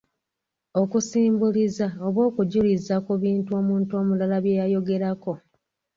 [0.81, 5.33] Okusimbuliza oba okujuliza ku bintu omuntu omulala bye yayogerako.